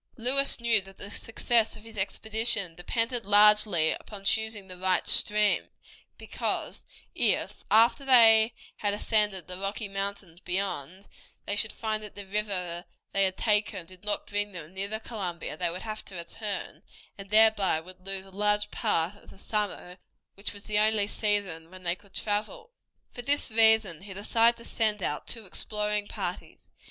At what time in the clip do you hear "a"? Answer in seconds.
18.25-18.31